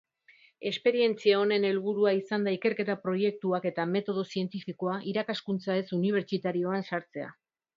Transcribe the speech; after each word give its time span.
Esperientzia 0.67 1.35
honen 1.41 1.67
helburua 1.69 2.13
izan 2.21 2.47
da 2.47 2.53
ikerketa 2.57 2.95
proiektuak 3.05 3.69
eta 3.73 3.87
metodo 3.91 4.25
zientifikoa 4.37 4.97
irakaskuntza 5.13 5.77
ez-unibertsitarioan 5.83 6.91
sartzea. 6.91 7.31